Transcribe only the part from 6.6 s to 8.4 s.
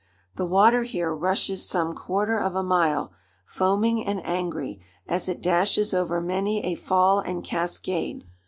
a fall and cascade.